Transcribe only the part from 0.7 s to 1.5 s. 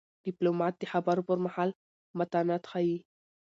د خبرو پر